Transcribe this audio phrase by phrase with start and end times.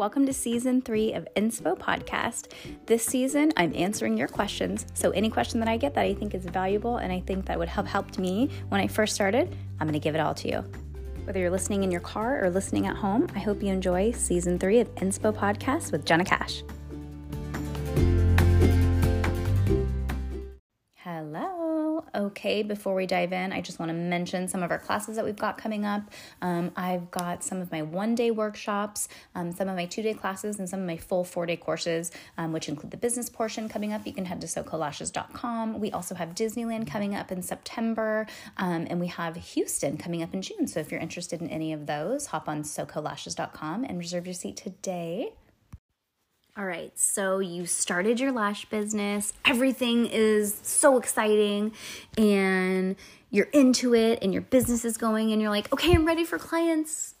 [0.00, 2.52] Welcome to season three of Inspo Podcast.
[2.86, 4.86] This season, I'm answering your questions.
[4.94, 7.58] So, any question that I get that I think is valuable and I think that
[7.58, 10.48] would have helped me when I first started, I'm going to give it all to
[10.48, 10.64] you.
[11.24, 14.58] Whether you're listening in your car or listening at home, I hope you enjoy season
[14.58, 16.62] three of Inspo Podcast with Jenna Cash.
[22.40, 25.26] Okay, before we dive in, I just want to mention some of our classes that
[25.26, 26.10] we've got coming up.
[26.40, 30.14] Um, I've got some of my one day workshops, um, some of my two day
[30.14, 33.68] classes, and some of my full four day courses, um, which include the business portion
[33.68, 34.06] coming up.
[34.06, 35.80] You can head to socolashes.com.
[35.80, 40.32] We also have Disneyland coming up in September, um, and we have Houston coming up
[40.32, 40.66] in June.
[40.66, 44.56] So if you're interested in any of those, hop on socolashes.com and reserve your seat
[44.56, 45.34] today.
[46.60, 49.32] All right, so you started your lash business.
[49.46, 51.72] Everything is so exciting
[52.18, 52.96] and
[53.30, 56.38] you're into it and your business is going and you're like, "Okay, I'm ready for
[56.38, 57.14] clients."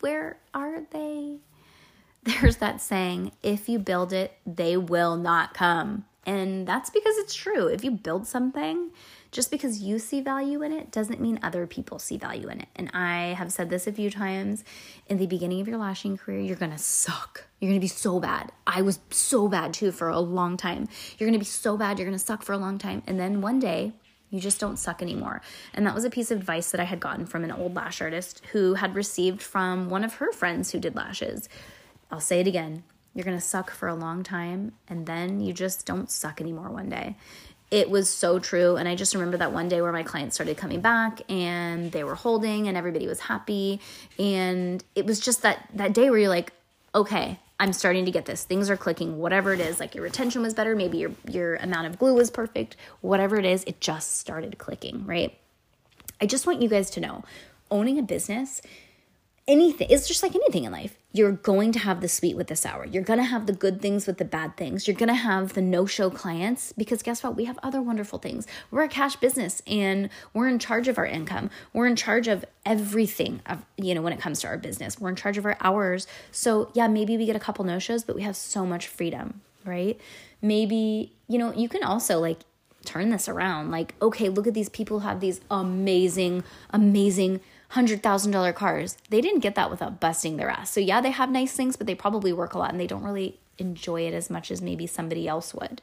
[0.00, 1.40] Where are they?
[2.22, 6.06] There's that saying, if you build it, they will not come.
[6.24, 7.66] And that's because it's true.
[7.66, 8.92] If you build something,
[9.34, 12.68] just because you see value in it doesn't mean other people see value in it.
[12.76, 14.62] And I have said this a few times
[15.08, 17.44] in the beginning of your lashing career, you're gonna suck.
[17.58, 18.52] You're gonna be so bad.
[18.64, 20.86] I was so bad too for a long time.
[21.18, 23.02] You're gonna be so bad, you're gonna suck for a long time.
[23.08, 23.92] And then one day,
[24.30, 25.42] you just don't suck anymore.
[25.74, 28.00] And that was a piece of advice that I had gotten from an old lash
[28.00, 31.48] artist who had received from one of her friends who did lashes.
[32.08, 35.52] I'll say it again you're going to suck for a long time and then you
[35.52, 37.16] just don't suck anymore one day.
[37.74, 38.76] It was so true.
[38.76, 42.04] And I just remember that one day where my clients started coming back and they
[42.04, 43.80] were holding and everybody was happy.
[44.16, 46.52] And it was just that, that day where you're like,
[46.94, 48.44] okay, I'm starting to get this.
[48.44, 49.80] Things are clicking, whatever it is.
[49.80, 53.44] Like your retention was better, maybe your, your amount of glue was perfect, whatever it
[53.44, 55.36] is, it just started clicking, right?
[56.20, 57.24] I just want you guys to know
[57.72, 58.62] owning a business
[59.46, 60.96] anything it's just like anything in life.
[61.12, 62.86] You're going to have the sweet with the sour.
[62.86, 64.88] You're going to have the good things with the bad things.
[64.88, 67.36] You're going to have the no show clients because guess what?
[67.36, 68.46] We have other wonderful things.
[68.70, 71.50] We're a cash business and we're in charge of our income.
[71.72, 74.98] We're in charge of everything of you know when it comes to our business.
[74.98, 76.06] We're in charge of our hours.
[76.32, 79.42] So yeah maybe we get a couple no shows but we have so much freedom
[79.64, 80.00] right?
[80.42, 82.40] Maybe you know you can also like
[82.84, 83.70] turn this around.
[83.70, 87.40] Like okay look at these people who have these amazing amazing
[87.74, 88.96] $100,000 cars.
[89.10, 90.70] They didn't get that without busting their ass.
[90.70, 93.02] So, yeah, they have nice things, but they probably work a lot and they don't
[93.02, 95.82] really enjoy it as much as maybe somebody else would.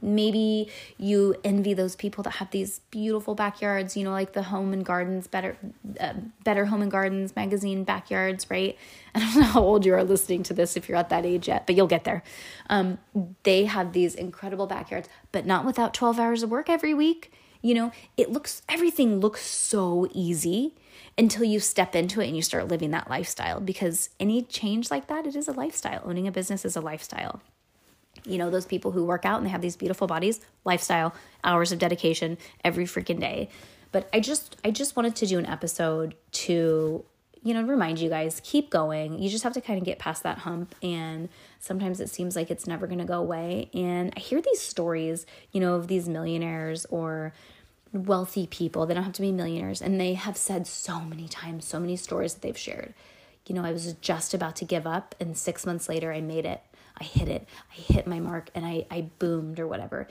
[0.00, 4.72] Maybe you envy those people that have these beautiful backyards, you know, like the Home
[4.72, 5.56] and Gardens, Better
[5.98, 8.78] uh, Better Home and Gardens magazine backyards, right?
[9.14, 11.48] I don't know how old you are listening to this if you're at that age
[11.48, 12.22] yet, but you'll get there.
[12.70, 12.98] Um,
[13.42, 17.32] they have these incredible backyards, but not without 12 hours of work every week.
[17.62, 20.74] You know, it looks, everything looks so easy
[21.16, 25.08] until you step into it and you start living that lifestyle because any change like
[25.08, 26.02] that it is a lifestyle.
[26.04, 27.40] Owning a business is a lifestyle.
[28.24, 31.14] You know those people who work out and they have these beautiful bodies lifestyle
[31.44, 33.48] hours of dedication every freaking day.
[33.90, 37.04] But i just i just wanted to do an episode to
[37.42, 40.22] you know remind you guys keep going you just have to kind of get past
[40.22, 41.28] that hump and
[41.60, 45.24] sometimes it seems like it's never going to go away and i hear these stories
[45.52, 47.32] you know of these millionaires or
[47.92, 48.86] wealthy people.
[48.86, 49.80] They don't have to be millionaires.
[49.80, 52.94] And they have said so many times, so many stories that they've shared.
[53.46, 56.44] You know, I was just about to give up, and six months later, I made
[56.44, 56.60] it.
[57.00, 57.48] I hit it.
[57.70, 60.08] I hit my mark and I, I boomed or whatever.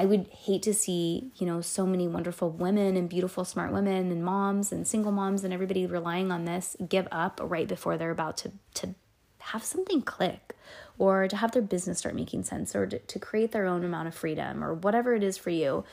[0.00, 4.10] I would hate to see, you know, so many wonderful women and beautiful, smart women
[4.10, 8.10] and moms and single moms and everybody relying on this give up right before they're
[8.10, 8.94] about to, to
[9.40, 10.56] have something click
[10.96, 14.08] or to have their business start making sense or to, to create their own amount
[14.08, 15.84] of freedom or whatever it is for you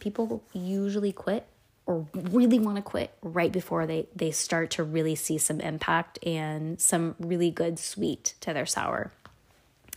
[0.00, 1.46] people usually quit
[1.86, 6.18] or really want to quit right before they they start to really see some impact
[6.26, 9.12] and some really good sweet to their sour.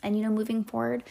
[0.03, 1.03] And you know, moving forward,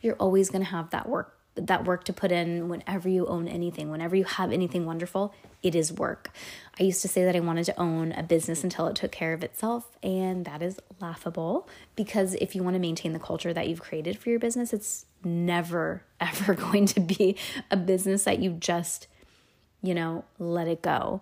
[0.00, 3.48] you're always going to have that work that work to put in whenever you own
[3.48, 6.30] anything, whenever you have anything wonderful, it is work.
[6.78, 9.32] I used to say that I wanted to own a business until it took care
[9.32, 13.68] of itself, and that is laughable because if you want to maintain the culture that
[13.68, 17.36] you've created for your business, it's never ever going to be
[17.70, 19.06] a business that you just,
[19.82, 21.20] you know, let it go.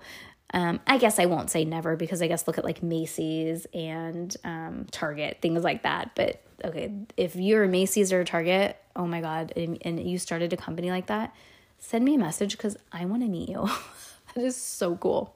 [0.55, 4.35] Um, I guess I won't say never because I guess look at like Macy's and
[4.45, 6.13] um, Target, things like that.
[6.15, 10.17] But okay, if you're a Macy's or a Target, oh my God, and, and you
[10.17, 11.35] started a company like that,
[11.81, 13.69] send me a message because I want to meet you.
[14.35, 15.35] that is so cool.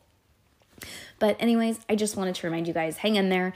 [1.19, 3.55] But, anyways, I just wanted to remind you guys hang in there.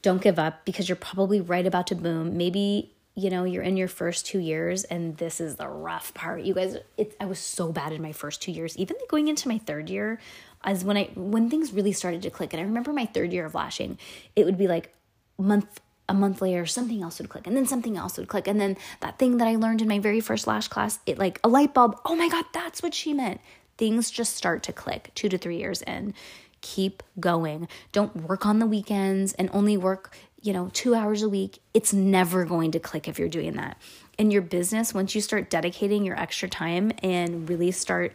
[0.00, 2.38] Don't give up because you're probably right about to boom.
[2.38, 6.42] Maybe you know you're in your first two years and this is the rough part.
[6.42, 8.76] You guys it, i was so bad in my first two years.
[8.76, 10.18] Even going into my third year
[10.64, 12.52] as when i when things really started to click.
[12.52, 13.98] And i remember my third year of lashing
[14.34, 14.92] it would be like
[15.38, 18.48] month a month later something else would click and then something else would click.
[18.48, 21.38] And then that thing that i learned in my very first lash class it like
[21.44, 23.40] a light bulb oh my god that's what she meant.
[23.76, 26.14] Things just start to click two to three years in.
[26.60, 27.68] Keep going.
[27.92, 31.92] Don't work on the weekends and only work you know two hours a week it's
[31.92, 33.76] never going to click if you're doing that
[34.18, 38.12] in your business once you start dedicating your extra time and really start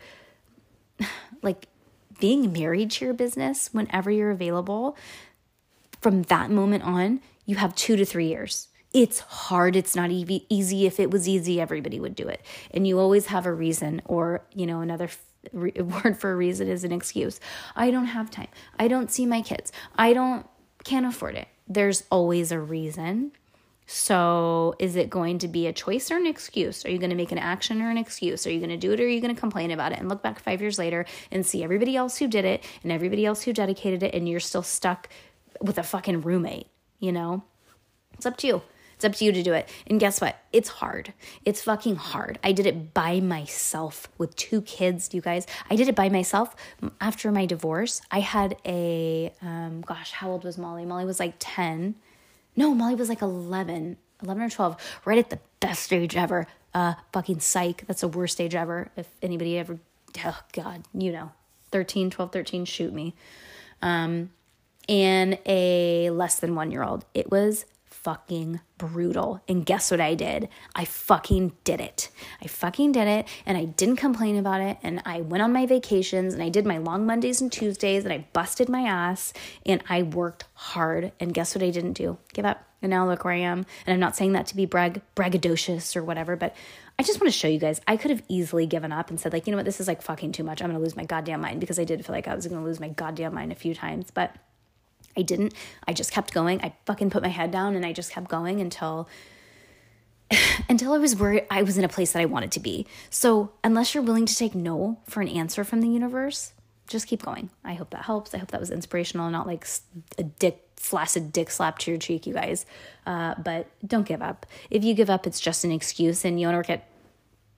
[1.42, 1.68] like
[2.20, 4.98] being married to your business whenever you're available
[6.02, 8.68] from that moment on you have two to three years.
[8.94, 9.76] It's hard.
[9.76, 10.86] It's not easy.
[10.86, 12.46] If it was easy, everybody would do it.
[12.70, 15.10] And you always have a reason, or, you know, another
[15.52, 17.40] word for a reason is an excuse.
[17.76, 18.50] I don't have time.
[18.78, 19.72] I don't see my kids.
[19.96, 20.46] I don't,
[20.84, 21.48] can't afford it.
[21.69, 23.31] There's always a reason.
[23.86, 26.86] So, is it going to be a choice or an excuse?
[26.86, 28.45] Are you going to make an action or an excuse?
[28.45, 30.10] Are you going to do it or are you going to complain about it and
[30.10, 33.42] look back five years later and see everybody else who did it and everybody else
[33.42, 35.10] who dedicated it and you're still stuck
[35.62, 36.68] with a fucking roommate?
[37.00, 37.44] you know?
[38.13, 38.62] It's up to you.
[39.00, 39.69] It's up to you to do it.
[39.88, 40.36] And guess what?
[40.51, 41.13] It's hard.
[41.46, 42.38] It's fucking hard.
[42.44, 45.48] I did it by myself with two kids, you guys.
[45.69, 46.54] I did it by myself
[47.00, 48.01] after my divorce.
[48.12, 50.84] I had a, um, gosh, how old was Molly?
[50.84, 51.96] Molly was like 10.
[52.57, 56.45] No, Molly was like 11, 11 or 12, right at the best age ever.
[56.74, 57.86] Uh, fucking psych.
[57.88, 58.92] That's the worst age ever.
[58.98, 59.80] If anybody ever,
[60.25, 61.31] oh God, you know,
[61.72, 63.16] 13, 12, 13, shoot me.
[63.81, 64.31] Um,
[64.90, 67.06] and a less than one year old.
[67.13, 67.66] It was
[68.04, 69.42] fucking brutal.
[69.48, 70.48] And guess what I did?
[70.75, 72.10] I fucking did it.
[72.42, 74.78] I fucking did it and I didn't complain about it.
[74.84, 78.13] And I went on my vacations and I did my long Mondays and Tuesdays and
[78.13, 79.34] I busted my ass
[79.66, 81.12] and I worked hard.
[81.19, 82.18] And guess what I didn't do?
[82.34, 82.66] Give up.
[82.81, 83.66] And now look where I am.
[83.86, 86.56] And I'm not saying that to be brag braggadocious or whatever, but
[86.98, 87.81] I just want to show you guys.
[87.86, 90.02] I could have easily given up and said, like, you know what, this is like
[90.02, 90.62] fucking too much.
[90.62, 92.80] I'm gonna lose my goddamn mind because I did feel like I was gonna lose
[92.80, 94.12] my goddamn mind a few times.
[94.12, 94.34] But
[95.17, 95.53] I didn't.
[95.88, 96.61] I just kept going.
[96.61, 99.07] I fucking put my head down and I just kept going until
[100.69, 102.85] until I was where I was in a place that I wanted to be.
[103.09, 106.53] So, unless you're willing to take no for an answer from the universe,
[106.88, 107.50] just keep going.
[107.63, 108.33] I hope that helps.
[108.33, 109.67] I hope that was inspirational not like
[110.17, 112.65] a dick flaccid dick slap to your cheek, you guys.
[113.06, 114.45] Uh, but don't give up.
[114.69, 116.81] If you give up, it's just an excuse, and you want to work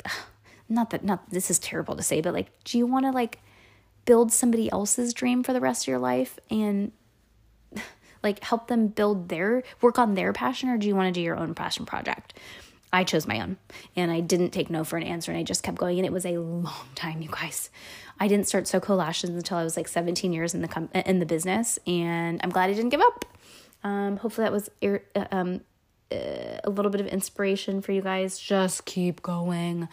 [0.06, 0.16] at.
[0.70, 3.40] Not that, not this is terrible to say, but like, do you want to like
[4.06, 6.94] build somebody else's dream for the rest of your life and
[8.24, 11.24] like help them build their work on their passion or do you want to do
[11.24, 12.34] your own passion project?
[12.94, 13.58] I chose my own
[13.96, 16.12] and i didn't take no for an answer and i just kept going and it
[16.12, 17.70] was a long time you guys.
[18.20, 21.20] I didn't start SoCo lashes until i was like 17 years in the com- in
[21.20, 23.26] the business and i'm glad i didn't give up.
[23.84, 25.62] Um, hopefully that was uh, um,
[26.12, 28.38] uh, a little bit of inspiration for you guys.
[28.38, 29.88] Just keep going.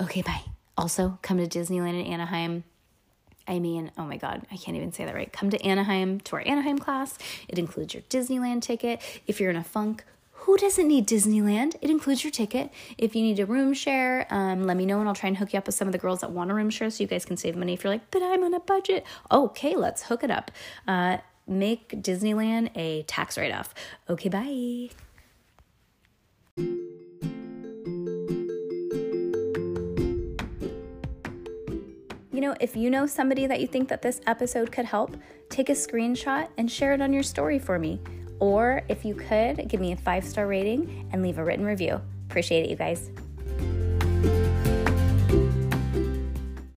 [0.00, 0.42] Okay bye.
[0.78, 2.64] Also come to disneyland in anaheim
[3.50, 5.30] I mean, oh my God, I can't even say that right.
[5.32, 7.18] Come to Anaheim to our Anaheim class.
[7.48, 9.02] It includes your Disneyland ticket.
[9.26, 11.74] If you're in a funk, who doesn't need Disneyland?
[11.82, 12.70] It includes your ticket.
[12.96, 15.52] If you need a room share, um, let me know and I'll try and hook
[15.52, 17.24] you up with some of the girls that want a room share so you guys
[17.24, 19.04] can save money if you're like, but I'm on a budget.
[19.32, 20.52] Okay, let's hook it up.
[20.86, 21.18] Uh,
[21.48, 23.74] make Disneyland a tax write off.
[24.08, 24.90] Okay, bye.
[32.40, 35.14] You know, if you know somebody that you think that this episode could help,
[35.50, 38.00] take a screenshot and share it on your story for me.
[38.38, 42.00] Or if you could, give me a five star rating and leave a written review.
[42.30, 43.10] Appreciate it, you guys.